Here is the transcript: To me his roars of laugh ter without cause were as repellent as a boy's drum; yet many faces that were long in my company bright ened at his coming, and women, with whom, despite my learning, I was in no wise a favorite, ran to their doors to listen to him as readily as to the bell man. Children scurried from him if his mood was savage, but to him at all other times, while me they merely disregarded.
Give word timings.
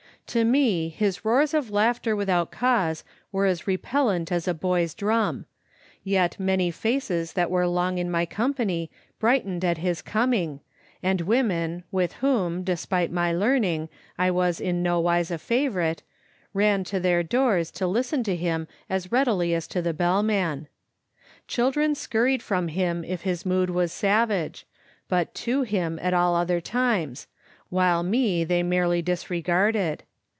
To 0.27 0.45
me 0.45 0.87
his 0.87 1.25
roars 1.25 1.53
of 1.53 1.71
laugh 1.71 2.01
ter 2.01 2.15
without 2.15 2.53
cause 2.53 3.03
were 3.33 3.45
as 3.45 3.67
repellent 3.67 4.31
as 4.31 4.47
a 4.47 4.53
boy's 4.53 4.93
drum; 4.93 5.45
yet 6.05 6.39
many 6.39 6.71
faces 6.71 7.33
that 7.33 7.51
were 7.51 7.67
long 7.67 7.97
in 7.97 8.09
my 8.09 8.25
company 8.25 8.89
bright 9.19 9.45
ened 9.45 9.65
at 9.65 9.79
his 9.79 10.01
coming, 10.01 10.61
and 11.03 11.19
women, 11.19 11.83
with 11.91 12.13
whom, 12.13 12.63
despite 12.63 13.11
my 13.11 13.33
learning, 13.33 13.89
I 14.17 14.31
was 14.31 14.61
in 14.61 14.81
no 14.81 15.01
wise 15.01 15.31
a 15.31 15.37
favorite, 15.37 16.01
ran 16.53 16.85
to 16.85 17.01
their 17.01 17.23
doors 17.23 17.69
to 17.71 17.85
listen 17.85 18.23
to 18.23 18.33
him 18.37 18.69
as 18.89 19.11
readily 19.11 19.53
as 19.53 19.67
to 19.67 19.81
the 19.81 19.93
bell 19.93 20.23
man. 20.23 20.69
Children 21.49 21.93
scurried 21.93 22.41
from 22.41 22.69
him 22.69 23.03
if 23.03 23.23
his 23.23 23.45
mood 23.45 23.69
was 23.69 23.91
savage, 23.91 24.65
but 25.09 25.35
to 25.35 25.63
him 25.63 25.99
at 26.01 26.13
all 26.13 26.35
other 26.37 26.61
times, 26.61 27.27
while 27.67 28.01
me 28.01 28.45
they 28.45 28.63
merely 28.63 29.01
disregarded. 29.01 30.03